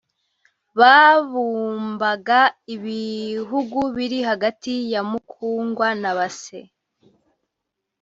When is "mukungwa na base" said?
5.09-6.59